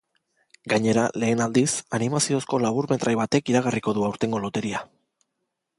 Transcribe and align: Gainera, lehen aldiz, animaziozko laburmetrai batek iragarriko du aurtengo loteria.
Gainera, 0.71 1.03
lehen 1.23 1.43
aldiz, 1.45 1.67
animaziozko 1.99 2.61
laburmetrai 2.65 3.13
batek 3.21 3.53
iragarriko 3.55 3.95
du 3.99 4.09
aurtengo 4.11 4.43
loteria. 4.47 4.83